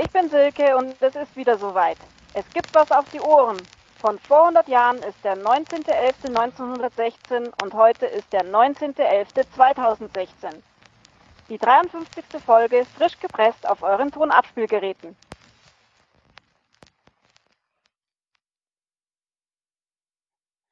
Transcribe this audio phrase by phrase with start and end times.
[0.00, 1.96] Ich bin Silke und es ist wieder soweit.
[2.32, 3.56] Es gibt was auf die Ohren.
[3.96, 10.28] Von vor 100 Jahren ist der 19.11.1916 und heute ist der 19.11.2016.
[11.48, 12.24] Die 53.
[12.46, 15.16] Folge frisch gepresst auf euren Tonabspielgeräten.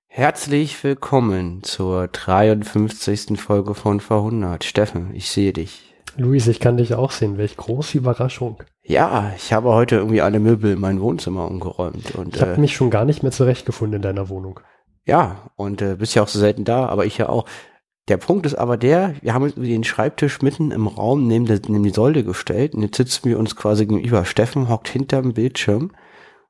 [0.07, 3.41] Herzlich willkommen zur 53.
[3.41, 4.63] Folge von Verhundert.
[4.63, 5.96] Steffen, ich sehe dich.
[6.17, 7.39] Luis, ich kann dich auch sehen.
[7.39, 8.63] Welch große Überraschung.
[8.83, 12.15] Ja, ich habe heute irgendwie alle Möbel in mein Wohnzimmer umgeräumt.
[12.15, 14.61] Und, ich habe äh, mich schon gar nicht mehr zurechtgefunden in deiner Wohnung.
[15.05, 17.47] Ja, und äh, bist ja auch so selten da, aber ich ja auch.
[18.09, 21.83] Der Punkt ist aber der, wir haben den Schreibtisch mitten im Raum neben, der, neben
[21.83, 24.25] die Säule gestellt und jetzt sitzen wir uns quasi gegenüber.
[24.25, 25.91] Steffen hockt hinterm Bildschirm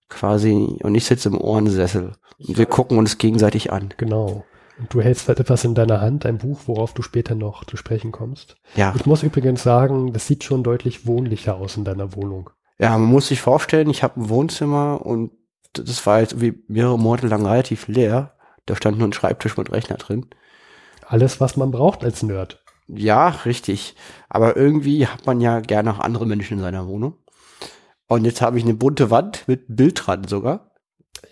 [0.09, 2.13] quasi und ich sitze im Ohrensessel.
[2.47, 3.95] Und wir gucken uns gegenseitig an.
[3.97, 4.45] Genau.
[4.79, 7.77] Und du hältst halt etwas in deiner Hand, ein Buch, worauf du später noch zu
[7.77, 8.57] sprechen kommst.
[8.75, 8.93] Ja.
[8.97, 12.51] Ich muss übrigens sagen, das sieht schon deutlich wohnlicher aus in deiner Wohnung.
[12.79, 15.33] Ja, man muss sich vorstellen, ich habe ein Wohnzimmer und
[15.73, 18.35] das war jetzt wie mehrere Monate lang relativ leer.
[18.67, 20.27] Da stand nur ein Schreibtisch mit Rechner drin.
[21.07, 22.63] Alles, was man braucht als Nerd.
[22.89, 23.97] Ja, richtig.
[24.29, 27.15] Aber irgendwie hat man ja gerne auch andere Menschen in seiner Wohnung.
[28.09, 30.71] Und jetzt habe ich eine bunte Wand mit Bild dran sogar.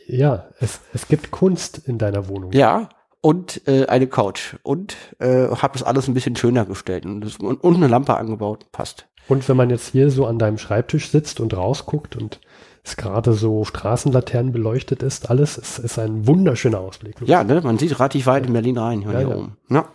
[0.06, 2.52] Ja, es, es gibt Kunst in deiner Wohnung.
[2.52, 2.88] Ja,
[3.25, 4.56] und äh, eine Couch.
[4.62, 7.06] Und äh, habe das alles ein bisschen schöner gestellt.
[7.06, 8.70] Und, das, und, und eine Lampe angebaut.
[8.70, 9.06] Passt.
[9.28, 12.39] Und wenn man jetzt hier so an deinem Schreibtisch sitzt und rausguckt und
[12.83, 17.17] es gerade so Straßenlaternen beleuchtet ist, alles ist, ist ein wunderschöner Ausblick.
[17.25, 17.62] Ja, ne?
[17.64, 19.36] man sieht relativ weit in Berlin rein hier, Ja, hier ja.
[19.36, 19.56] oben.
[19.70, 19.89] Ja.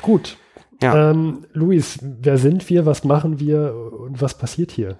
[0.00, 0.36] Gut.
[0.82, 1.10] Ja.
[1.10, 4.98] Ähm, Luis, wer sind wir, was machen wir und was passiert hier?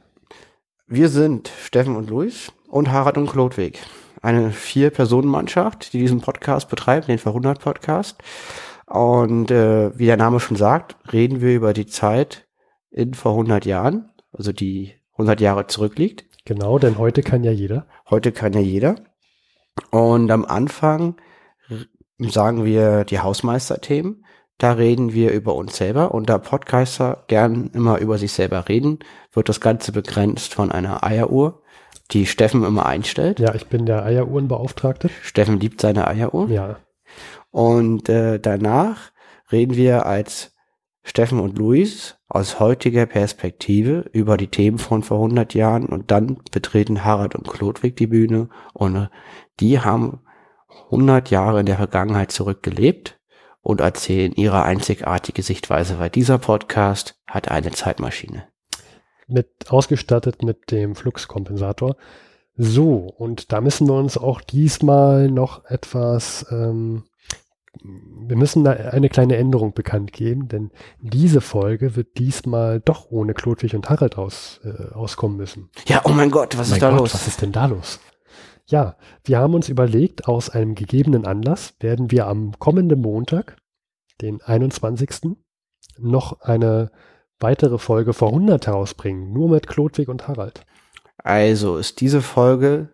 [0.87, 3.81] Wir sind Steffen und Luis und Harald und Klodwig.
[4.23, 8.23] Eine Vier-Personen-Mannschaft, die diesen Podcast betreibt, den Verhundert-Podcast.
[8.87, 12.47] Und äh, wie der Name schon sagt, reden wir über die Zeit
[12.91, 16.25] in vor 100 Jahren, also die 100 Jahre zurückliegt.
[16.45, 17.87] Genau, denn heute kann ja jeder.
[18.11, 18.97] Heute kann ja jeder.
[19.91, 21.17] Und am Anfang
[22.19, 24.25] sagen wir die Hausmeisterthemen.
[24.59, 26.15] Da reden wir über uns selber.
[26.15, 29.01] Und da Podcaster gern immer über sich selber reden,
[29.33, 31.63] wird das Ganze begrenzt von einer Eieruhr,
[32.13, 33.41] die Steffen immer einstellt.
[33.41, 35.11] Ja, ich bin der Eieruhrenbeauftragte.
[35.23, 36.49] Steffen liebt seine Eieruhr.
[36.49, 36.77] Ja,
[37.51, 39.13] Und äh, danach
[39.51, 40.53] reden wir als
[41.05, 46.39] Steffen und Luis aus heutiger Perspektive über die Themen von vor 100 Jahren und dann
[46.53, 49.09] betreten Harald und Klodwig die Bühne und äh,
[49.61, 50.21] die haben
[50.87, 53.19] 100 Jahre in der Vergangenheit zurückgelebt
[53.61, 58.52] und erzählen ihre einzigartige Sichtweise, weil dieser Podcast hat eine Zeitmaschine.
[59.33, 61.97] Mit ausgestattet mit dem Fluxkompensator.
[62.57, 67.05] So, und da müssen wir uns auch diesmal noch etwas, ähm,
[67.83, 70.71] wir müssen da eine kleine Änderung bekannt geben, denn
[71.01, 75.71] diese Folge wird diesmal doch ohne Klodwig und Harald aus, äh, auskommen müssen.
[75.87, 77.15] Ja, oh mein Gott, was mein ist da Gott, los?
[77.15, 78.01] Was ist denn da los?
[78.67, 83.57] Ja, wir haben uns überlegt, aus einem gegebenen Anlass werden wir am kommenden Montag,
[84.21, 85.37] den 21.
[85.99, 86.91] noch eine
[87.43, 90.65] weitere Folge vor 100 herausbringen, nur mit Klodwig und Harald.
[91.19, 92.89] Also ist diese Folge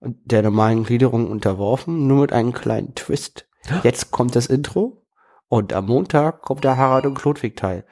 [0.00, 3.48] der normalen Gliederung unterworfen, nur mit einem kleinen Twist.
[3.82, 5.06] Jetzt kommt das Intro
[5.48, 7.84] und am Montag kommt der Harald und Klodwig Teil.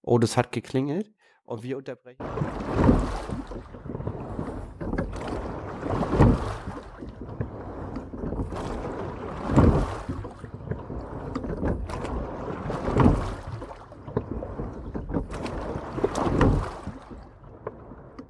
[0.00, 1.12] Und es hat geklingelt
[1.44, 2.24] und wir unterbrechen.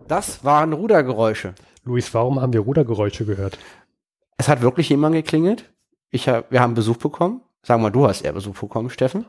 [0.09, 1.55] Das waren Rudergeräusche.
[1.85, 3.59] Luis, warum haben wir Rudergeräusche gehört?
[4.37, 5.71] Es hat wirklich jemand geklingelt.
[6.11, 7.43] Ich hab, wir haben Besuch bekommen.
[7.63, 9.27] Sagen wir, du hast eher Besuch bekommen, Steffen.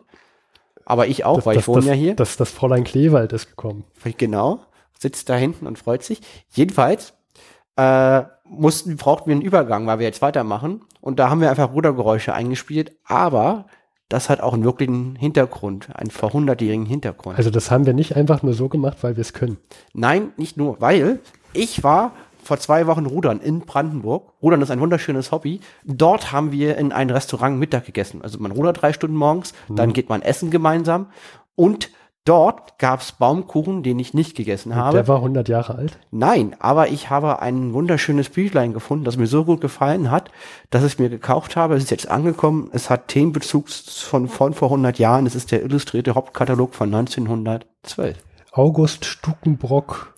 [0.86, 2.16] Aber ich auch, Das- weil das- ich wohne das, ja hier.
[2.16, 3.84] Das, das Fräulein Kleewald ist gekommen.
[4.18, 4.62] Genau.
[4.98, 6.22] Sitzt da hinten und freut sich.
[6.50, 7.14] Jedenfalls
[7.78, 10.82] äh, mussten, brauchten wir einen Übergang, weil wir jetzt weitermachen.
[11.02, 12.92] Und da haben wir einfach Rudergeräusche eingespielt.
[13.06, 13.68] Aber
[14.10, 17.38] das hat auch einen wirklichen Hintergrund, einen vor hundertjährigen Hintergrund.
[17.38, 19.58] Also das haben wir nicht einfach nur so gemacht, weil wir es können.
[19.94, 21.20] Nein, nicht nur, weil
[21.54, 22.14] ich war
[22.44, 24.34] vor zwei Wochen rudern in Brandenburg.
[24.42, 25.60] Rudern ist ein wunderschönes Hobby.
[25.84, 28.24] Dort haben wir in einem Restaurant Mittag gegessen.
[28.24, 31.08] Also man rudert drei Stunden morgens, dann geht man essen gemeinsam.
[31.56, 31.92] Und
[32.30, 34.98] dort gab's Baumkuchen, den ich nicht gegessen habe.
[34.98, 35.98] Der war 100 Jahre alt.
[36.12, 40.30] Nein, aber ich habe ein wunderschönes Büchlein gefunden, das mir so gut gefallen hat,
[40.70, 41.76] dass ich mir gekauft habe.
[41.76, 42.70] Es ist jetzt angekommen.
[42.72, 45.26] Es hat Themenbezug von, von vor 100 Jahren.
[45.26, 48.18] Es ist der illustrierte Hauptkatalog von 1912.
[48.52, 50.14] August Stukenbrock.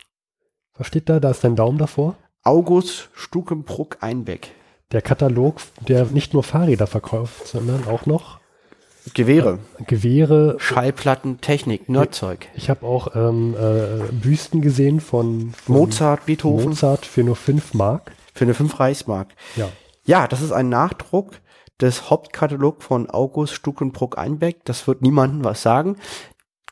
[0.78, 1.22] Was steht da?
[1.22, 2.16] Da ist dein Daumen davor.
[2.44, 4.52] August Stukenbruck Einbeck.
[4.92, 8.41] Der Katalog, der nicht nur Fahrräder verkauft, sondern auch noch
[9.14, 10.56] Gewehre, Gewehre.
[10.60, 12.48] Schallplatten, Technik, Nerdzeug.
[12.56, 17.74] Ich habe auch ähm, äh, Büsten gesehen von, von Mozart, Beethoven Mozart für nur 5
[17.74, 18.12] Mark.
[18.34, 19.30] für eine 5 Reichsmark.
[19.56, 19.70] Ja.
[20.06, 21.42] Ja, das ist ein Nachdruck
[21.80, 24.64] des Hauptkatalog von August Stuckenbruck Einbeck.
[24.66, 25.98] Das wird niemandem was sagen.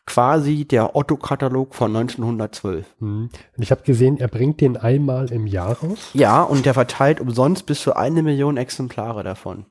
[0.05, 2.85] Quasi der Otto-Katalog von 1912.
[2.99, 3.29] Hm.
[3.57, 6.09] Und ich habe gesehen, er bringt den einmal im Jahr raus.
[6.13, 9.65] Ja, und der verteilt umsonst bis zu eine Million Exemplare davon.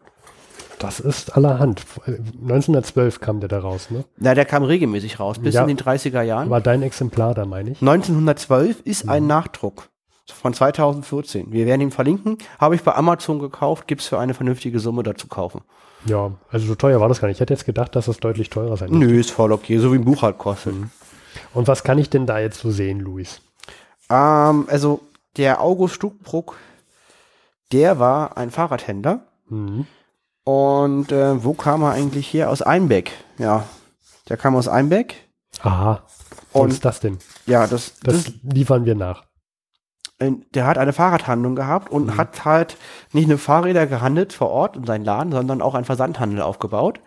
[0.78, 1.82] Das ist allerhand.
[2.06, 4.04] 1912 kam der da raus, ne?
[4.16, 5.62] Na, der kam regelmäßig raus, bis Ja.
[5.62, 6.50] in den 30er Jahren.
[6.50, 7.80] War dein Exemplar da, meine ich?
[7.80, 9.88] 1912 ist ein Nachdruck
[10.32, 11.52] von 2014.
[11.52, 12.38] Wir werden ihn verlinken.
[12.58, 15.62] Habe ich bei Amazon gekauft, gibt's für eine vernünftige Summe dazu kaufen.
[16.06, 17.38] Ja, also so teuer war das gar nicht.
[17.38, 19.06] Ich hätte jetzt gedacht, dass das deutlich teurer sein müsste.
[19.06, 20.74] Nö, ist voll okay, so wie ein Buch halt kostet.
[21.54, 23.40] Und was kann ich denn da jetzt so sehen, Luis?
[24.10, 25.00] Ähm, also
[25.36, 26.56] der August Stuckenbruck,
[27.72, 29.20] der war ein Fahrradhändler.
[29.48, 29.86] Mhm.
[30.48, 32.48] Und äh, wo kam er eigentlich her?
[32.48, 33.12] Aus Einbeck.
[33.36, 33.64] Ja,
[34.30, 35.28] der kam aus Einbeck.
[35.60, 36.00] Aha.
[36.54, 37.18] Wo Und- ist das denn?
[37.44, 39.24] Ja, das, das, Das liefern wir nach.
[40.20, 42.78] der hat eine Fahrradhandlung gehabt und hat halt
[43.12, 46.98] nicht nur Fahrräder gehandelt vor Ort in seinen Laden, sondern auch einen Versandhandel aufgebaut.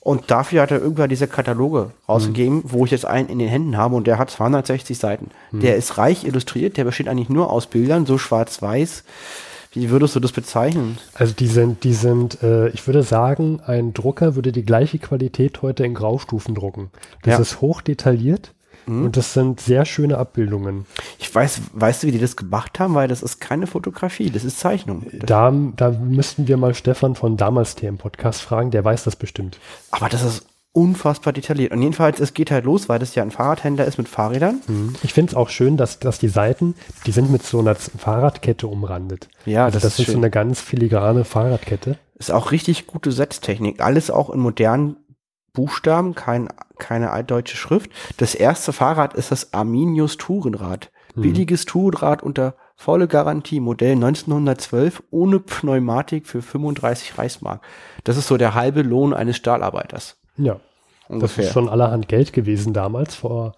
[0.00, 3.78] Und dafür hat er irgendwann diese Kataloge rausgegeben, wo ich jetzt einen in den Händen
[3.78, 5.30] habe und der hat 260 Seiten.
[5.52, 9.04] Der ist reich illustriert, der besteht eigentlich nur aus Bildern, so schwarz-weiß.
[9.72, 10.98] Wie würdest du das bezeichnen?
[11.14, 15.62] Also die sind, die sind, äh, ich würde sagen, ein Drucker würde die gleiche Qualität
[15.62, 16.90] heute in Graustufen drucken.
[17.22, 17.36] Das Ja.
[17.38, 17.42] Mhm.
[17.42, 18.52] ist hoch detailliert
[18.86, 20.84] und das sind sehr schöne Abbildungen.
[21.20, 22.94] Ich weiß, weißt du, wie die das gemacht haben?
[22.94, 25.06] Weil das ist keine Fotografie, das ist Zeichnung.
[25.12, 29.60] Da, da müssten wir mal Stefan von damals im Podcast fragen, der weiß das bestimmt.
[29.92, 31.72] Aber das ist unfassbar detailliert.
[31.72, 34.60] Und jedenfalls, es geht halt los, weil das ja ein Fahrradhändler ist mit Fahrrädern.
[35.02, 36.74] Ich finde es auch schön, dass, dass die Seiten,
[37.06, 39.28] die sind mit so einer Fahrradkette umrandet.
[39.46, 41.98] Ja, also das das, ist ist so eine ganz filigrane Fahrradkette.
[42.16, 43.80] Ist auch richtig gute Setztechnik.
[43.80, 44.96] Alles auch in modernen
[45.52, 47.90] Buchstaben, kein, keine altdeutsche Schrift.
[48.18, 50.92] Das erste Fahrrad ist das Arminius Tourenrad.
[51.16, 57.62] Billiges Tourenrad unter volle Garantie, Modell 1912, ohne Pneumatik für 35 Reichsmark.
[58.04, 60.19] Das ist so der halbe Lohn eines Stahlarbeiters.
[60.40, 61.44] Ja, das Ungefähr.
[61.44, 63.54] ist schon allerhand Geld gewesen damals, vor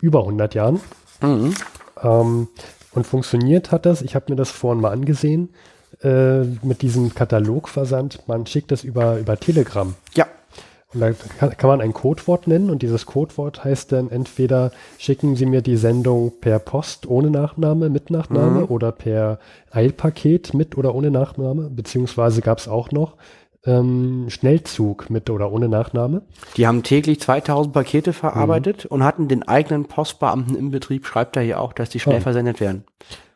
[0.00, 0.80] über 100 Jahren.
[1.20, 1.54] Mhm.
[2.02, 2.48] Ähm,
[2.92, 5.50] und funktioniert hat das, ich habe mir das vorhin mal angesehen,
[6.02, 8.26] äh, mit diesem Katalogversand.
[8.28, 9.94] Man schickt das über, über Telegram.
[10.14, 10.26] Ja,
[10.94, 15.36] Und da kann, kann man ein Codewort nennen und dieses Codewort heißt dann entweder schicken
[15.36, 19.38] Sie mir die Sendung per Post ohne Nachname, mit Nachname oder per
[19.70, 23.16] Eilpaket mit oder ohne Nachname, beziehungsweise gab es auch noch
[23.64, 26.22] ähm, Schnellzug mit oder ohne Nachname.
[26.56, 31.42] die haben täglich 2000 Pakete verarbeitet und hatten den eigenen Postbeamten im Betrieb, schreibt er
[31.42, 32.20] hier auch, dass die schnell Oh.
[32.22, 32.84] versendet werden.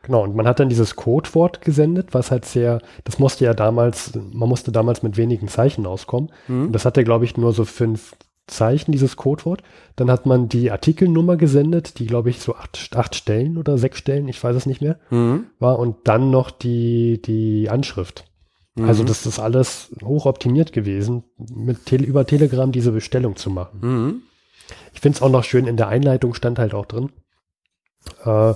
[0.04, 4.12] Genau, und man hat dann dieses Codewort gesendet, was halt sehr, das musste ja damals,
[4.32, 6.30] man musste damals mit wenigen Zeichen auskommen.
[6.48, 8.14] Und das hatte, glaube ich, nur so fünf
[8.48, 9.62] Zeichen, dieses Codewort.
[9.94, 13.98] Dann hat man die Artikelnummer gesendet, die, glaube ich, so acht, acht Stellen oder sechs
[13.98, 15.44] Stellen, ich weiß es nicht mehr, Mhm.
[15.60, 15.78] war.
[15.78, 18.24] Und dann noch die, die Anschrift.
[18.80, 21.24] Also das ist alles hochoptimiert gewesen,
[21.54, 23.80] mit Tele über Telegram diese Bestellung zu machen.
[23.82, 24.22] Mhm.
[24.94, 27.10] Ich finde es auch noch schön, in der Einleitung stand halt auch drin,
[28.24, 28.54] äh,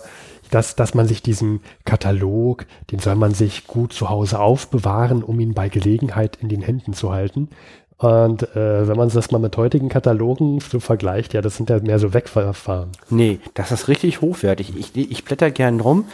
[0.51, 5.39] dass, dass man sich diesen Katalog, den soll man sich gut zu Hause aufbewahren, um
[5.39, 7.51] ihn bei Gelegenheit in den Händen zu halten.
[7.99, 11.81] Und äh, wenn man das mal mit heutigen Katalogen so vergleicht, ja, das sind ja
[11.81, 12.91] mehr so Wegverfahren.
[13.09, 14.75] Nee, das ist richtig hochwertig.
[14.77, 16.05] Ich, ich blätter gern rum.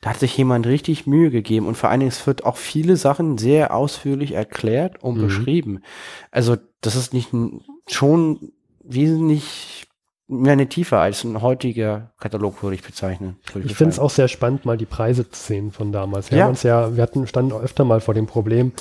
[0.00, 2.96] Da hat sich jemand richtig Mühe gegeben und vor allen Dingen, es wird auch viele
[2.96, 5.80] Sachen sehr ausführlich erklärt und beschrieben.
[6.32, 7.28] Also, das ist nicht
[7.88, 8.50] schon
[8.82, 9.86] wesentlich
[10.26, 13.36] mehr eine Tiefe als ein heutiger Katalog, würde ich bezeichnen.
[13.52, 16.30] würde Ich finde es auch sehr spannend, mal die Preise zu sehen von damals.
[16.30, 16.44] Wir Ja.
[16.44, 18.72] haben uns ja, wir hatten, standen öfter mal vor dem Problem,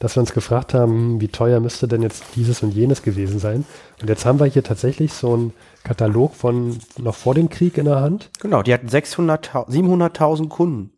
[0.00, 3.64] dass wir uns gefragt haben, wie teuer müsste denn jetzt dieses und jenes gewesen sein?
[4.00, 5.52] Und jetzt haben wir hier tatsächlich so einen
[5.84, 8.30] Katalog von noch vor dem Krieg in der Hand.
[8.40, 10.92] Genau, die hatten 600.000 700.000 Kunden.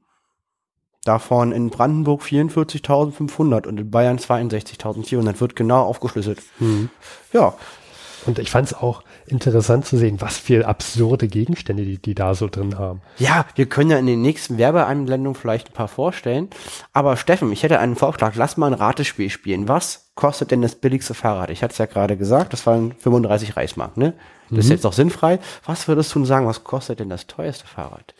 [1.04, 5.40] Davon in Brandenburg 44.500 und in Bayern 62.400.
[5.40, 6.38] Wird genau aufgeschlüsselt.
[7.32, 7.54] Ja,
[8.26, 12.34] Und ich fand es auch interessant zu sehen, was für absurde Gegenstände die, die da
[12.34, 13.02] so drin haben.
[13.18, 16.48] Ja, wir können ja in den nächsten Werbeeinblendungen vielleicht ein paar vorstellen.
[16.92, 18.34] Aber Steffen, ich hätte einen Vorschlag.
[18.36, 19.68] Lass mal ein Ratespiel spielen.
[19.68, 21.50] Was kostet denn das billigste Fahrrad?
[21.50, 24.14] Ich hatte es ja gerade gesagt, das waren 35 Reichsmark, ne?
[24.50, 25.38] Das ist jetzt auch sinnfrei.
[25.64, 28.12] Was würdest du sagen, was kostet denn das teuerste Fahrrad?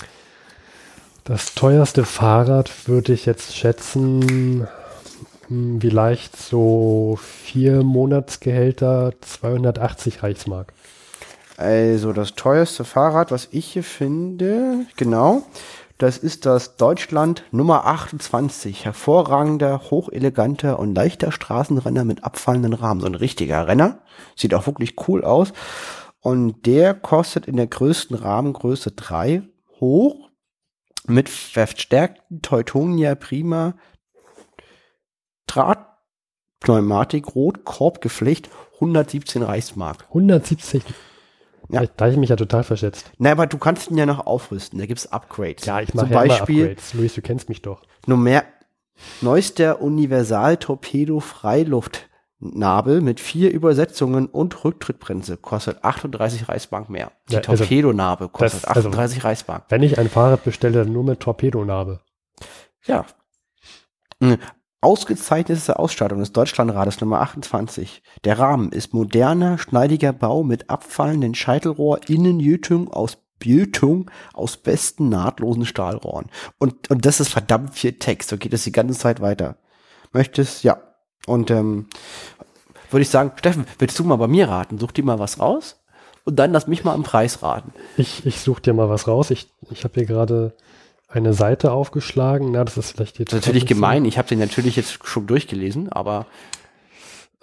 [1.24, 4.66] Das teuerste Fahrrad würde ich jetzt schätzen,
[5.80, 10.72] vielleicht so vier Monatsgehälter, 280 Reichsmark.
[11.56, 15.42] Also das teuerste Fahrrad, was ich hier finde, genau,
[16.02, 18.86] Das ist das Deutschland Nummer 28.
[18.86, 23.00] Hervorragender, hocheleganter und leichter Straßenrenner mit abfallenden Rahmen.
[23.00, 24.00] So ein richtiger Renner.
[24.34, 25.52] Sieht auch wirklich cool aus.
[26.18, 29.42] Und der kostet in der größten Rahmengröße 3
[29.78, 30.28] hoch
[31.06, 33.74] mit verstärkten Teutonia Prima
[35.52, 35.86] Draht
[36.60, 40.04] Pneumatik Rot Korbgeflecht 117 Reichsmark.
[40.08, 40.82] 170.
[41.68, 41.82] Ja.
[41.96, 43.10] Da, habe ich mich ja total verschätzt.
[43.18, 44.78] Na, aber du kannst ihn ja noch aufrüsten.
[44.78, 45.64] Da gibt's Upgrades.
[45.64, 46.94] Ja, ich Zum mache ja immer Beispiel Upgrades.
[46.94, 47.82] Luis, du kennst mich doch.
[48.06, 48.44] nur mehr
[49.20, 57.12] neuester Universal Torpedo Freiluftnabel mit vier Übersetzungen und Rücktrittbremse kostet 38 Reichsmark mehr.
[57.28, 59.64] Die Ja, also Torpedonarbe kostet das- also- 38 Reichsmark.
[59.68, 62.00] Wenn ich ein Fahrrad bestelle, dann nur mit Torpedonarbe.
[62.84, 63.04] Ja.
[64.82, 68.02] Ausgezeichnete Ausstattung des Deutschlandrades Nummer 28.
[68.24, 75.66] Der Rahmen ist moderner, schneidiger Bau mit abfallenden Scheitelrohr, Innenjötung aus Bjötung aus besten nahtlosen
[75.66, 76.26] Stahlrohren.
[76.58, 78.28] Und, und das ist verdammt viel Text.
[78.28, 79.56] So geht es die ganze Zeit weiter.
[80.12, 80.82] Möchtest, ja.
[81.26, 81.86] Und ähm,
[82.90, 84.78] würde ich sagen, Steffen, willst du mal bei mir raten?
[84.78, 85.80] Such dir mal was raus
[86.24, 87.72] und dann lass mich mal im Preis raten.
[87.96, 89.30] Ich, ich suche dir mal was raus.
[89.30, 90.56] Ich, ich habe hier gerade
[91.12, 92.52] eine Seite aufgeschlagen.
[92.52, 93.32] Na, das ist vielleicht jetzt.
[93.32, 94.04] Ist natürlich gemein.
[94.04, 96.26] Ich habe den natürlich jetzt schon durchgelesen, aber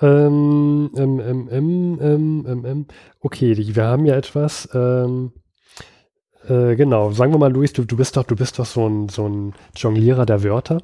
[0.02, 2.86] Ähm, ähm, ähm, ähm, ähm, ähm, ähm.
[3.20, 4.70] Okay, wir haben ja etwas.
[4.74, 5.34] Ähm,
[6.48, 9.10] äh, genau, sagen wir mal, Luis, du, du bist doch, du bist doch so ein,
[9.10, 10.82] so ein Jonglierer der Wörter.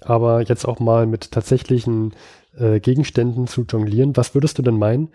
[0.00, 2.14] Aber jetzt auch mal mit tatsächlichen
[2.58, 4.16] äh, Gegenständen zu jonglieren.
[4.16, 5.08] Was würdest du denn meinen?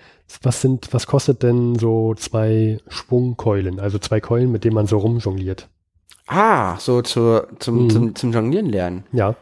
[0.43, 3.79] Was sind, was kostet denn so zwei Schwungkeulen?
[3.79, 5.69] Also zwei Keulen, mit denen man so rumjongliert.
[6.33, 7.89] Ah, so zur, zum, Mhm.
[7.89, 9.03] zum, zum Jonglieren lernen.
[9.11, 9.35] Ja,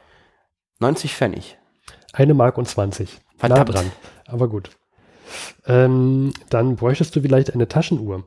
[0.80, 1.58] 90 Pfennig.
[2.14, 3.20] eine Mark und 20.
[3.38, 3.70] Verdammt.
[3.70, 3.92] Nah dran.
[4.28, 4.72] Aber gut.
[5.68, 8.24] Ähm, dann bräuchtest du vielleicht eine Taschenuhr.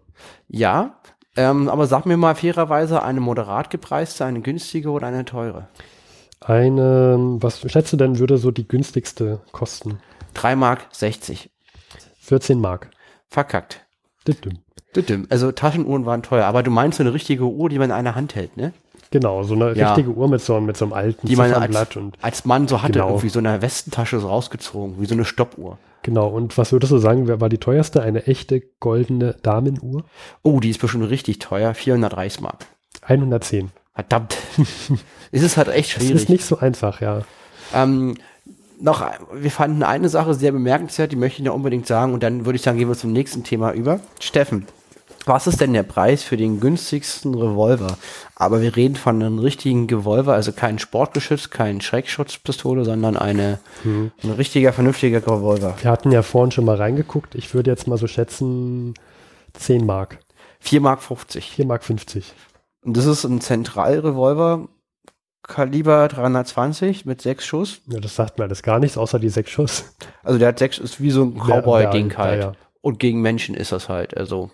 [0.48, 1.00] Ja,
[1.36, 5.66] ähm, aber sag mir mal fairerweise eine moderat gepreiste, eine günstige oder eine teure.
[6.40, 9.98] Eine, was schätzt du denn, würde so die günstigste kosten?
[10.34, 11.50] 3 Mark 60.
[12.20, 12.90] 14 Mark.
[13.28, 13.84] Verkackt.
[15.30, 18.14] Also Taschenuhren waren teuer, aber du meinst so eine richtige Uhr, die man in einer
[18.14, 18.72] Hand hält, ne?
[19.10, 19.92] Genau, so eine Ja.
[19.94, 22.82] richtige Uhr mit so, mit so einem alten Die man als, und als Mann so
[22.82, 23.08] hatte, Genau.
[23.08, 25.78] irgendwie so in einer Westentasche so rausgezogen, wie so eine Stoppuhr.
[26.02, 26.28] genau.
[26.28, 28.02] Und was würdest du sagen, wer war die teuerste?
[28.02, 30.04] Eine echte goldene Damenuhr?
[30.42, 32.66] Oh, die ist bestimmt richtig teuer, 400 Reichsmark.
[33.02, 33.70] 110.
[33.94, 34.36] Verdammt.
[35.32, 36.14] es ist halt echt schwierig.
[36.14, 37.22] ist nicht so einfach, ja.
[37.74, 38.14] Ähm,
[38.82, 42.44] noch, wir fanden eine Sache sehr bemerkenswert, die möchte ich noch unbedingt sagen und dann
[42.44, 44.00] würde ich sagen, gehen wir zum nächsten Thema über.
[44.20, 44.66] Steffen,
[45.24, 47.96] was ist denn der Preis für den günstigsten Revolver?
[48.34, 54.30] Aber wir reden von einem richtigen Revolver, also kein Sportgeschütz, kein Schreckschutzpistole, sondern eine, ein
[54.30, 55.76] richtiger, vernünftiger Revolver.
[55.80, 57.36] Wir hatten ja vorhin schon mal reingeguckt.
[57.36, 58.94] Ich würde jetzt mal so schätzen
[59.52, 60.18] 10 Mark.
[60.58, 61.50] 4 Mark 50.
[61.50, 62.34] 4 Mark 50.
[62.84, 64.68] Und das ist ein Zentralrevolver,
[65.52, 67.82] Kaliber 320 mit sechs Schuss.
[67.86, 69.84] Ja, das sagt mir alles gar nichts, außer die sechs Schuss.
[70.22, 72.40] Also der hat sechs, ist wie so ein Cowboy-Ding halt.
[72.40, 72.52] ja, ja.
[72.80, 74.50] Und gegen Menschen ist das halt, also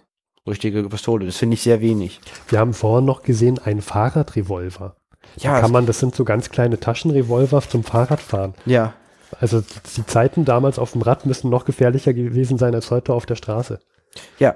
[0.46, 1.26] richtige Pistole.
[1.26, 2.20] Das finde ich sehr wenig.
[2.48, 4.96] Wir haben vorhin noch gesehen, ein Fahrradrevolver.
[5.36, 8.54] Ja, Kann man, das sind so ganz kleine Taschenrevolver zum Fahrradfahren.
[8.66, 8.94] ja.
[9.40, 13.26] Also die Zeiten damals auf dem Rad müssen noch gefährlicher gewesen sein als heute auf
[13.26, 13.78] der Straße.
[14.38, 14.54] Ja,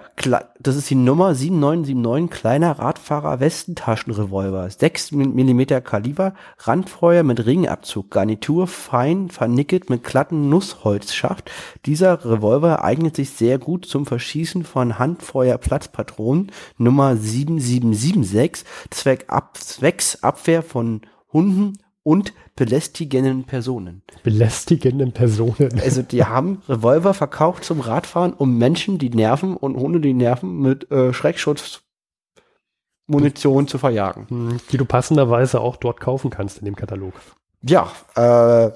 [0.60, 4.70] das ist die Nummer 7979, kleiner Radfahrer Westentaschenrevolver.
[4.70, 11.50] 6 mm Kaliber, Randfeuer mit Ringabzug, Garnitur fein vernickelt mit glatten Nussholzschaft.
[11.84, 20.22] Dieser Revolver eignet sich sehr gut zum Verschießen von Handfeuerplatzpatronen Nummer 7776, Zweck Ab Zwecks
[20.22, 24.02] Abwehr von Hunden und belästigenden Personen.
[24.22, 25.80] Belästigenden Personen.
[25.80, 30.60] Also die haben Revolver verkauft zum Radfahren, um Menschen, die nerven und Hunde, die nerven,
[30.60, 34.26] mit äh, Schreckschutzmunition zu verjagen.
[34.28, 37.14] Hm, Die du passenderweise auch dort kaufen kannst in dem Katalog.
[37.62, 38.70] Ja, äh,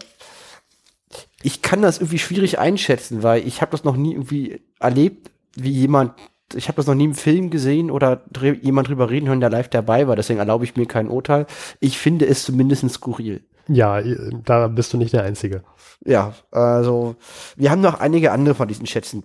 [1.43, 5.71] ich kann das irgendwie schwierig einschätzen, weil ich habe das noch nie irgendwie erlebt, wie
[5.71, 6.15] jemand,
[6.55, 9.51] ich habe das noch nie im Film gesehen oder dr jemand drüber reden hören, der
[9.51, 10.17] live dabei war.
[10.17, 11.47] Deswegen erlaube ich mir kein Urteil.
[11.81, 13.45] Ich finde es zumindest skurril.
[13.69, 15.63] Ja, äh, da bist du nicht der Einzige.
[16.05, 17.17] Ja, also
[17.57, 19.25] wir haben noch einige andere von diesen Schätzen.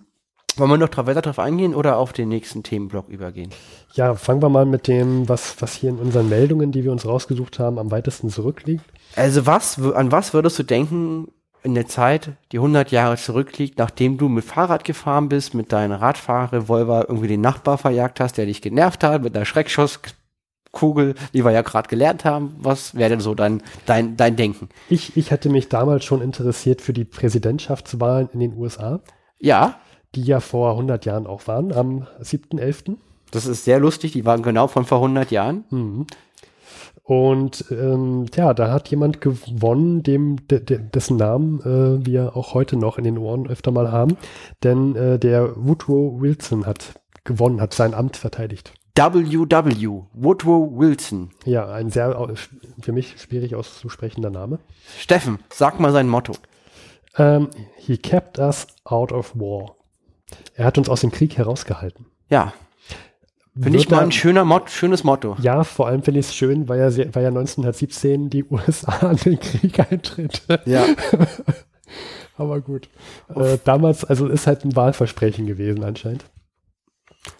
[0.56, 3.50] Wollen wir noch weiter drauf eingehen oder auf den nächsten Themenblock übergehen?
[3.94, 7.06] Ja, fangen wir mal mit dem, was, was hier in unseren Meldungen, die wir uns
[7.06, 8.84] rausgesucht haben, am weitesten zurückliegt.
[9.16, 11.28] Also was, an was würdest du denken
[11.62, 15.92] in der Zeit, die 100 Jahre zurückliegt, nachdem du mit Fahrrad gefahren bist, mit deinem
[15.92, 21.52] Radfahrrevolver irgendwie den Nachbar verjagt hast, der dich genervt hat, mit einer Schreckschusskugel, wie wir
[21.52, 22.56] ja gerade gelernt haben.
[22.58, 24.68] Was wäre denn so dein, dein, dein Denken?
[24.88, 29.00] Ich, ich hatte mich damals schon interessiert für die Präsidentschaftswahlen in den USA,
[29.38, 29.78] Ja,
[30.14, 32.96] die ja vor 100 Jahren auch waren, am 7.11.
[33.30, 35.64] das ist sehr lustig, die waren genau von vor 100 Jahren.
[35.70, 36.06] Mhm.
[37.04, 42.54] Und ähm, ja, da hat jemand gewonnen, dem, de, de, dessen Namen äh, wir auch
[42.54, 44.16] heute noch in den Ohren öfter mal haben.
[44.62, 48.72] Denn äh, der Woodrow Wilson hat gewonnen, hat sein Amt verteidigt.
[48.94, 51.30] WW, Woodrow Wilson.
[51.44, 52.28] Ja, ein sehr
[52.80, 54.58] für mich schwierig auszusprechender Name.
[54.98, 56.34] Steffen, sag mal sein Motto.
[57.16, 59.76] Ähm, he kept us out of war.
[60.54, 62.06] Er hat uns aus dem Krieg herausgehalten.
[62.28, 62.52] Ja,
[63.60, 65.36] finde ich mal ein schöner Mot schönes Motto.
[65.40, 69.16] Ja, vor allem finde ich es schön, weil ja, weil ja 1917 die USA an
[69.16, 70.42] den Krieg eintritt.
[70.64, 70.84] Ja.
[72.36, 72.88] Aber gut.
[73.34, 76.24] Äh, damals, also ist halt ein Wahlversprechen gewesen anscheinend.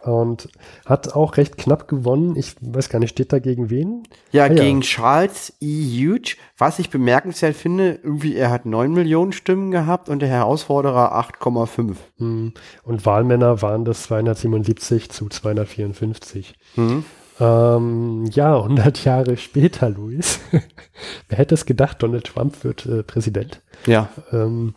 [0.04, 0.48] Und
[0.86, 2.36] hat auch recht knapp gewonnen.
[2.36, 4.04] Ich weiß gar nicht, steht da gegen wen?
[4.30, 4.54] Ja, Ah, ja.
[4.54, 5.66] gegen Charles E.
[6.06, 6.36] Huge.
[6.56, 11.96] Was ich bemerkenswert finde, irgendwie er hat 9 Millionen Stimmen gehabt und der Herausforderer 8,5.
[12.18, 12.52] Hm.
[12.84, 16.54] Und Wahlmänner waren das 277 zu 254.
[16.76, 17.04] Mhm.
[17.40, 20.38] Ähm, ja, 100 Jahre später, Luis.
[21.28, 23.60] Wer hätte es gedacht, Donald Trump wird äh, Präsident?
[23.86, 24.74] Ja, Ähm,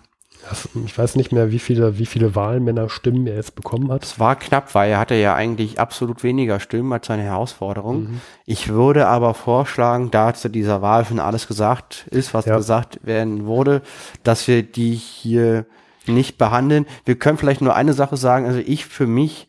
[0.86, 4.04] ich weiß nicht mehr, wie viele, wie viele Wahlmänner Stimmen er jetzt bekommen hat.
[4.04, 8.04] es war knapp, weil er hatte ja eigentlich absolut weniger Stimmen als seine Herausforderung.
[8.04, 8.22] Mhm.
[8.46, 12.58] Ich würde aber vorschlagen, da zu dieser Wahl schon alles gesagt ist, was Ja.
[12.58, 13.82] gesagt werden wurde,
[14.24, 15.66] dass wir die hier
[16.08, 16.86] nicht behandeln.
[17.06, 18.46] Wir können vielleicht nur eine Sache sagen.
[18.46, 19.48] Also ich für mich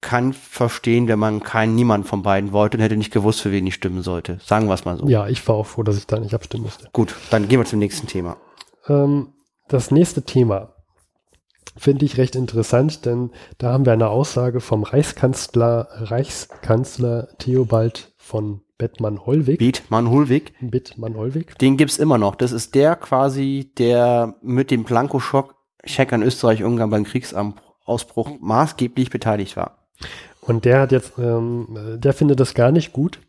[0.00, 3.66] kann verstehen, wenn man keinen niemand von beiden wollte und hätte nicht gewusst, für wen
[3.66, 4.38] ich stimmen sollte.
[4.44, 5.06] Sagen wir es mal so.
[5.08, 6.88] Ja, ich war auch froh, dass ich da nicht abstimmen musste.
[6.92, 8.36] Gut, dann gehen wir zum nächsten Thema.
[8.88, 9.28] Ähm,
[9.68, 10.74] das nächste Thema
[11.76, 18.62] finde ich recht interessant, denn da haben wir eine Aussage vom Reichskanzler, Reichskanzler Theobald von
[18.78, 19.58] Bettmann-Hollweg.
[19.58, 21.58] Bethmann Hulwig, Bettmann-Hollweg.
[21.58, 22.36] den gibt's immer noch.
[22.36, 29.56] Das ist der quasi, der mit dem Blankoschock Check an Österreich-Ungarn beim Kriegsausbruch maßgeblich beteiligt
[29.56, 29.88] war.
[30.40, 33.20] Und der hat jetzt, ähm, äh, der findet es gar nicht gut,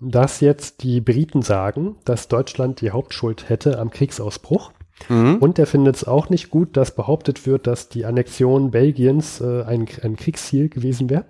[0.00, 4.72] dass jetzt die Briten sagen, dass Deutschland die Hauptschuld hätte am Kriegsausbruch.
[5.08, 5.36] Mhm.
[5.36, 9.62] Und er findet es auch nicht gut, dass behauptet wird, dass die Annexion Belgiens äh,
[9.64, 11.26] ein, ein Kriegsziel gewesen wäre.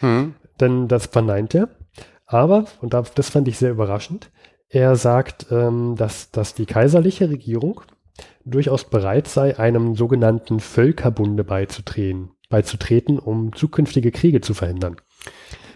[0.00, 0.34] Mhm.
[0.60, 1.68] Denn das verneint er.
[2.26, 4.30] Aber, und da- das fand ich sehr überraschend,
[4.68, 7.82] er sagt, ähm, dass, dass die kaiserliche Regierung
[8.44, 14.96] durchaus bereit sei, einem sogenannten Völkerbunde beizutreten, beizutreten, um zukünftige Kriege zu verhindern.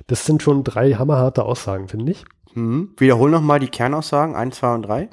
[0.06, 2.24] Das sind schon drei hammerharte Aussagen, finde ich.
[2.54, 2.94] Mhm.
[2.96, 5.08] Wiederhol nochmal die Kernaussagen, 1, 2 und 3.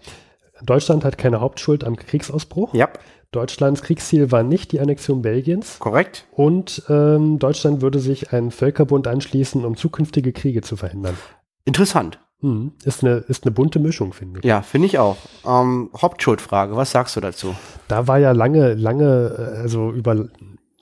[0.66, 2.74] Deutschland hat keine Hauptschuld am Kriegsausbruch.
[2.74, 2.90] Ja,
[3.34, 5.80] Deutschlands Kriegsziel war nicht die Annexion Belgiens.
[5.80, 6.26] korrekt.
[6.32, 11.18] Und ähm, Deutschland würde sich einen Völkerbund anschließen, um zukünftige Kriege zu verhindern.
[11.66, 12.20] Interessant.
[12.42, 14.46] Hm, ist, eine, ist eine bunte Mischung, finde ich.
[14.46, 15.18] Ja, finde ich auch.
[15.46, 17.56] Ähm, Hauptschuldfrage, was sagst du dazu?
[17.88, 20.28] Da war ja lange, lange, äh, also über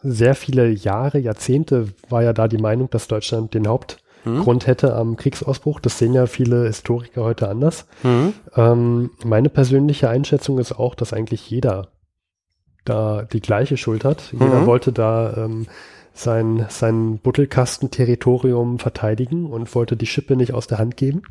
[0.01, 3.67] sehr viele Jahre, Jahrzehnte war ja da die Meinung, dass Deutschland den
[4.25, 5.79] Hauptgrund hätte am Kriegsausbruch.
[5.79, 7.85] Das sehen ja viele Historiker heute anders.
[8.03, 8.33] Mhm.
[8.55, 11.89] Ähm, meine persönliche Einschätzung ist auch, dass eigentlich jeder
[12.85, 14.31] da die gleiche Schuld hat.
[14.31, 14.65] Jeder Mhm.
[14.65, 15.67] wollte da ähm,
[16.13, 21.21] sein, sein Buttelkasten-Territorium verteidigen und wollte die Schippe nicht aus der Hand geben.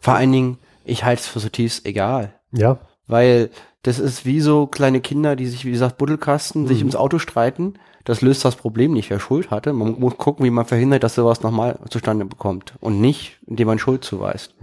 [0.00, 2.32] Vor allen Dingen, ich halte es für zutiefst egal.
[2.52, 3.50] Ja, Weil
[3.82, 7.74] das ist wie so kleine Kinder, die sich, wie gesagt, Buddelkasten, sich ums Auto streiten.
[8.08, 9.74] Das löst das Problem nicht, wer Schuld hatte.
[9.74, 12.72] Man muss gucken, wie man verhindert, dass sowas nochmal zustande bekommt.
[12.80, 14.54] Und nicht, indem man Schuld zuweist.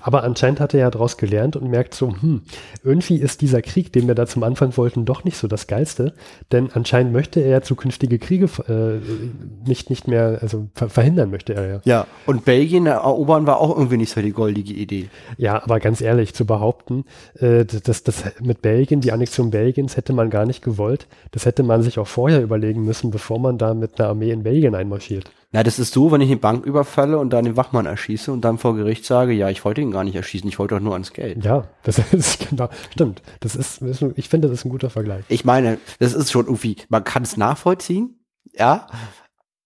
[0.00, 2.42] Aber anscheinend hat er ja daraus gelernt und merkt so, hm,
[2.82, 6.14] irgendwie ist dieser Krieg, den wir da zum Anfang wollten, doch nicht so das Geilste.
[6.50, 11.68] Denn anscheinend möchte er zukünftige Kriege äh, nicht, nicht mehr, also ver verhindern möchte er
[11.68, 11.80] ja.
[11.84, 12.06] Ja.
[12.26, 15.08] Und Belgien erobern war auch irgendwie nicht so die goldige Idee.
[15.36, 17.04] Ja, aber ganz ehrlich, zu behaupten,
[17.38, 21.06] äh, das, das mit Belgien, die Annexion Belgiens hätte man gar nicht gewollt.
[21.30, 24.42] Das hätte man sich auch vorher überlegen müssen, bevor man da mit einer Armee in
[24.42, 25.30] Belgien einmarschiert.
[25.50, 28.42] Na, das ist so, wenn ich eine Bank überfalle und dann den Wachmann erschieße und
[28.42, 30.92] dann vor Gericht sage, ja, ich wollte ihn gar nicht erschießen, ich wollte doch nur
[30.92, 31.42] ans Geld.
[31.42, 33.22] Ja, das ist genau, stimmt.
[33.40, 33.80] Das ist,
[34.16, 35.24] ich finde, das ist ein guter Vergleich.
[35.28, 38.20] Ich meine, das ist schon irgendwie, man kann es nachvollziehen,
[38.52, 38.88] ja,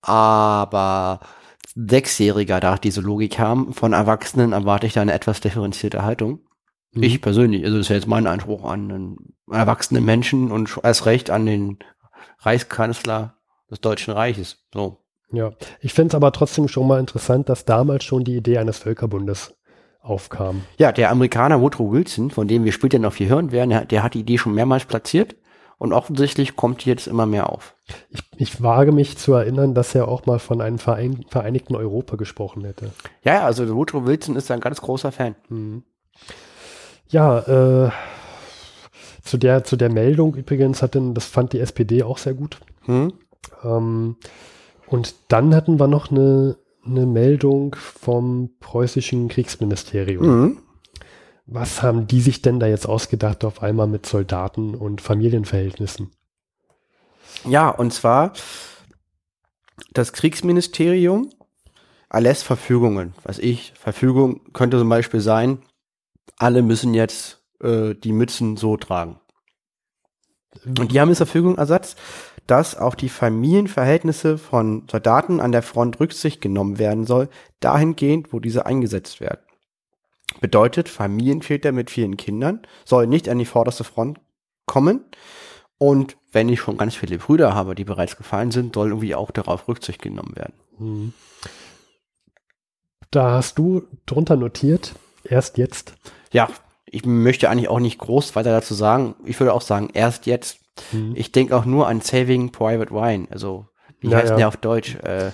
[0.02, 1.20] aber
[1.74, 3.72] Sechsjähriger darf diese Logik haben.
[3.72, 6.40] Von Erwachsenen erwarte ich da eine etwas differenzierte Haltung.
[6.92, 7.02] Mhm.
[7.02, 9.16] Ich persönlich, also das ist ja jetzt mein Anspruch an einen
[9.50, 11.78] erwachsenen Menschen und erst recht an den
[12.38, 13.36] Reichskanzler
[13.70, 14.64] des Deutschen Reiches.
[14.72, 15.01] So.
[15.32, 18.78] Ja, ich finde es aber trotzdem schon mal interessant, dass damals schon die Idee eines
[18.78, 19.54] Völkerbundes
[20.00, 20.62] aufkam.
[20.78, 24.02] Ja, der Amerikaner Woodrow Wilson, von dem wir später noch viel hören werden, der, der
[24.02, 25.36] hat die Idee schon mehrmals platziert
[25.78, 27.74] und offensichtlich kommt die jetzt immer mehr auf.
[28.10, 32.16] Ich, ich wage mich zu erinnern, dass er auch mal von einem Verein, vereinigten Europa
[32.16, 32.92] gesprochen hätte.
[33.24, 35.34] Ja, also Woodrow Wilson ist ein ganz großer Fan.
[35.48, 35.82] Mhm.
[37.08, 37.90] Ja, äh,
[39.22, 42.58] zu der, zu der Meldung übrigens hat denn, das fand die SPD auch sehr gut.
[42.82, 43.12] Hm?
[43.64, 44.16] Ähm,
[44.86, 50.26] und dann hatten wir noch eine, eine Meldung vom preußischen Kriegsministerium.
[50.26, 50.58] Mhm.
[51.46, 56.10] Was haben die sich denn da jetzt ausgedacht auf einmal mit Soldaten und Familienverhältnissen?
[57.44, 58.32] Ja, und zwar
[59.92, 61.30] das Kriegsministerium
[62.08, 63.14] erlässt Verfügungen.
[63.24, 65.58] Was ich, Verfügung könnte zum Beispiel sein,
[66.36, 69.18] alle müssen jetzt äh, die Mützen so tragen.
[70.66, 71.96] Und die haben jetzt Verfügung Ersatz,
[72.46, 77.28] dass auf die Familienverhältnisse von Soldaten an der Front Rücksicht genommen werden soll,
[77.60, 79.40] dahingehend, wo diese eingesetzt werden.
[80.40, 84.18] Bedeutet, Familienväter mit vielen Kindern sollen nicht an die vorderste Front
[84.66, 85.04] kommen.
[85.78, 89.30] Und wenn ich schon ganz viele Brüder habe, die bereits gefallen sind, soll irgendwie auch
[89.30, 90.54] darauf Rücksicht genommen werden.
[90.78, 91.12] Hm.
[93.10, 95.94] Da hast du drunter notiert, erst jetzt.
[96.32, 96.48] Ja,
[96.92, 99.16] ich möchte eigentlich auch nicht groß weiter dazu sagen.
[99.24, 100.58] Ich würde auch sagen, erst jetzt.
[100.92, 101.12] Hm.
[101.16, 103.26] Ich denke auch nur an Saving Private Ryan.
[103.30, 103.66] Also,
[104.00, 104.36] wie Ja, heißt ja.
[104.36, 104.94] der auf Deutsch?
[105.02, 105.30] Äh,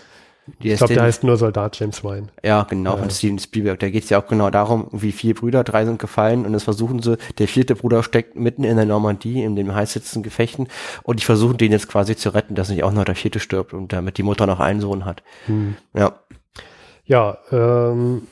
[0.61, 2.31] Ich glaube, den- der heißt nur Soldat James Ryan.
[2.43, 2.97] Ja, genau, Ja.
[3.03, 3.79] von Steven Spielberg.
[3.81, 6.63] Da geht es ja auch genau darum, wie vier Brüder, drei sind gefallen und das
[6.65, 10.69] versuchen sie, der vierte Bruder steckt mitten in der Normandie, in dem heißsitzenden Gefechten
[11.03, 13.75] und die versuchen den jetzt quasi zu retten, dass nicht auch noch der vierte stirbt
[13.75, 15.23] und damit die Mutter noch einen Sohn hat.
[15.47, 15.77] Hm.
[15.95, 16.15] Ja,
[17.05, 18.27] Ja, ähm,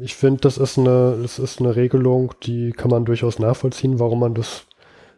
[0.00, 4.20] ich finde, das ist eine, das ist eine Regelung, die kann man durchaus nachvollziehen, warum
[4.20, 4.66] man das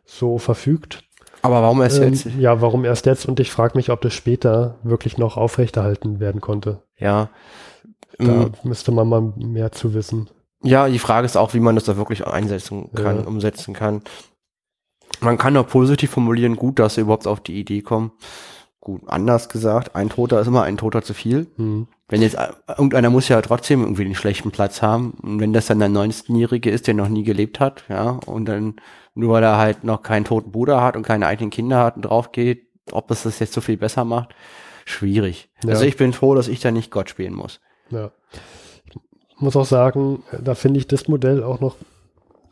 [0.04, 1.04] so verfügt.
[1.42, 2.26] aber warum erst Ähm, jetzt?
[2.38, 3.26] ja, warum erst jetzt?
[3.26, 6.82] Und ich frage mich, ob das später wirklich noch aufrechterhalten werden konnte.
[6.98, 7.30] Ja.
[8.18, 10.28] Da Mm, müsste man mal mehr zu wissen.
[10.64, 13.26] Ja, die Frage ist auch, wie man das da wirklich einsetzen kann, Ja.
[13.26, 14.02] umsetzen kann.
[15.20, 18.10] Man kann auch positiv formulieren, gut, dass sie überhaupt auf die Idee kommen.
[18.80, 21.46] Gut, anders gesagt, ein Toter ist immer ein Toter zu viel.
[21.56, 21.86] Hm.
[22.08, 25.12] Wenn jetzt äh, irgendeiner muss ja trotzdem irgendwie einen schlechten Platz haben.
[25.22, 28.76] Und wenn das dann der 19-Jährige ist, der noch nie gelebt hat, ja, und dann
[29.14, 32.02] nur weil er halt noch keinen toten Bruder hat und keine eigenen Kinder hat und
[32.02, 34.34] drauf geht, ob es das jetzt so viel besser macht,
[34.84, 35.50] schwierig.
[35.64, 35.70] Ja.
[35.70, 37.60] Also ich bin froh, dass ich da nicht Gott spielen muss.
[37.90, 38.12] Ja.
[38.90, 41.76] Ich muss auch sagen, da finde ich das Modell auch noch,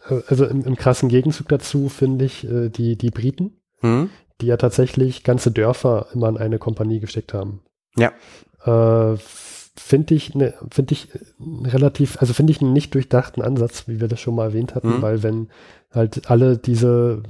[0.09, 4.11] äh, also im, im krassen Gegenzug dazu finde ich äh, die, die Briten, Hm?
[4.40, 7.62] die ja tatsächlich ganze Dörfer immer in eine Kompanie gesteckt haben.
[7.97, 8.12] Ja.
[8.67, 9.17] Äh,
[9.79, 11.19] finde ich, ne, finde ich äh,
[11.69, 14.97] relativ, also finde ich einen nicht durchdachten Ansatz, wie wir das schon mal erwähnt hatten,
[14.99, 15.03] Mhm.
[15.03, 15.49] weil wenn
[15.93, 17.23] halt alle diese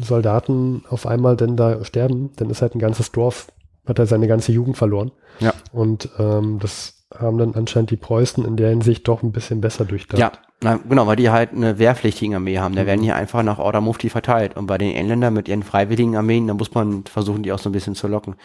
[0.00, 3.48] Soldaten auf einmal denn da sterben, dann ist halt ein ganzes Dorf,
[3.86, 5.12] hat er seine ganze Jugend verloren.
[5.40, 5.52] Ja.
[5.72, 9.84] Und ähm, das haben dann anscheinend die Preußen in der Hinsicht doch ein bisschen besser
[9.84, 10.18] durchdacht.
[10.18, 12.74] Ja, na, genau, weil die halt eine wehrpflichtige Armee haben.
[12.74, 12.86] Da Mhm.
[12.86, 14.56] werden die einfach nach Order Mufti verteilt.
[14.56, 17.68] Und bei den Engländern mit ihren freiwilligen Armeen, da muss man versuchen, die auch so
[17.68, 18.36] ein bisschen zu locken.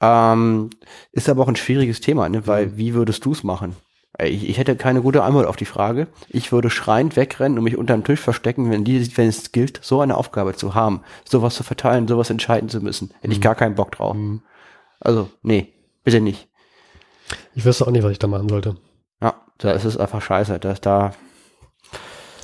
[0.00, 0.70] Ähm,
[1.12, 2.46] ist aber auch ein schwieriges Thema, ne?
[2.46, 2.76] weil Mhm.
[2.76, 3.76] wie würdest du es machen?
[4.18, 6.06] Äh, Ich, ich hätte keine gute Antwort auf die Frage.
[6.28, 10.00] Ich würde schreiend wegrennen und mich unterm Tisch verstecken, wenn, die, wenn es gilt, so
[10.00, 13.10] eine Aufgabe zu haben, sowas zu verteilen, sowas entscheiden zu müssen.
[13.20, 13.42] Hätte ich Mhm.
[13.42, 14.14] gar keinen Bock drauf.
[14.16, 14.42] Mhm.
[15.00, 15.72] Also, nee,
[16.04, 16.48] bitte nicht.
[17.54, 18.76] Ich wüsste auch nicht, was ich da machen sollte.
[19.20, 21.12] Ja, da ist es einfach scheiße, dass da,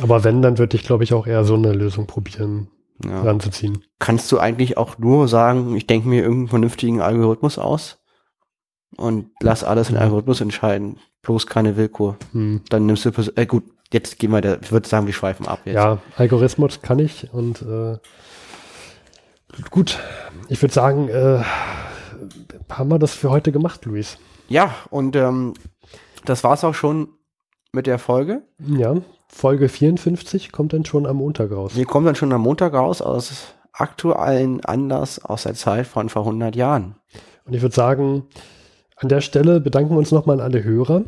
[0.03, 2.69] Aber wenn, dann würde ich, glaube ich, auch eher so eine Lösung probieren,
[3.05, 3.23] ja.
[3.23, 3.85] ranzuziehen.
[3.99, 7.99] kannst du eigentlich auch nur sagen, ich denke mir irgendeinen vernünftigen Algorithmus aus
[8.97, 9.97] und lass alles in.
[9.97, 12.17] Algorithmus entscheiden, bloß keine Willkür.
[12.33, 12.63] Hm.
[12.69, 15.61] Dann nimmst du, äh, gut, jetzt gehen wir, da, ich würde sagen, wir schweifen ab
[15.65, 15.75] jetzt.
[15.75, 17.99] Ja, Algorithmus kann ich und äh,
[19.71, 19.99] gut,
[20.49, 21.43] ich würde sagen, äh,
[22.71, 24.19] haben wir das für heute gemacht, Luis?
[24.49, 25.55] Ja, und ähm,
[26.25, 27.09] das war's auch schon
[27.75, 28.43] mit der Folge.
[28.59, 28.97] Ja,
[29.29, 31.73] Folge 54 kommt dann schon am Montag raus.
[31.75, 36.23] Wir kommen dann schon am Montag raus aus aktuellen Anlass aus der Zeit von vor
[36.23, 36.95] 100 Jahren.
[37.45, 38.25] Und ich würde sagen,
[38.97, 41.03] an der Stelle bedanken wir uns nochmal an alle Hörer,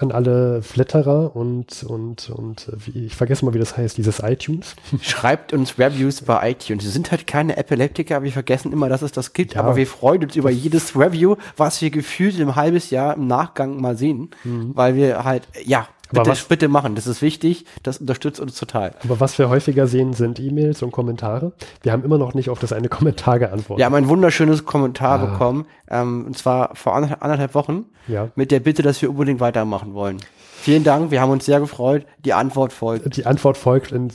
[0.00, 4.74] an alle Flatterer und, und, und äh, ich vergesse mal, wie das heißt, dieses iTunes.
[5.00, 6.84] Schreibt uns Reviews bei iTunes.
[6.84, 9.54] Wir sind halt keine Epileptiker, wir vergessen immer, dass es das gibt.
[9.54, 9.60] Ja.
[9.60, 13.80] Aber wir freuen uns über jedes Review, was wir gefühlt im halbes Jahr im Nachgang
[13.80, 14.30] mal sehen.
[14.74, 16.94] Weil wir halt, ja, Aber bitte, was- bitte machen.
[16.94, 17.64] Das ist wichtig.
[17.82, 18.94] Das unterstützt uns total.
[19.04, 21.52] Aber was wir häufiger sehen, sind E-Mails und Kommentare.
[21.82, 23.78] Wir haben immer noch nicht auf das eine Kommentar geantwortet.
[23.78, 25.26] Wir haben ein wunderschönes Kommentar Ah.
[25.26, 25.66] bekommen.
[25.90, 28.30] Ähm, und zwar vor anderthalb, Wochen ja.
[28.36, 30.18] mit der Bitte, dass wir unbedingt weitermachen wollen.
[30.60, 32.04] Vielen Dank, wir haben uns sehr gefreut.
[32.24, 33.16] Die Antwort folgt.
[33.16, 34.10] Die Antwort folgt in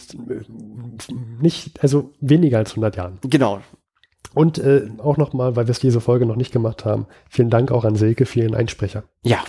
[1.41, 3.19] nicht, also weniger als 100 Jahren.
[3.23, 3.61] Genau.
[4.33, 7.71] Und äh, auch nochmal, weil wir es diese Folge noch nicht gemacht haben, vielen Dank
[7.71, 9.03] auch an Silke ihren Einsprecher.
[9.23, 9.39] Ja,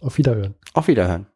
[0.00, 0.54] Auf Wiederhören.
[0.74, 1.26] auf Wiederhören.